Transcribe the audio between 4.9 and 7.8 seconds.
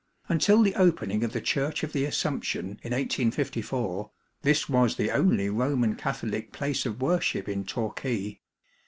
the only Roman Catholic place of worship in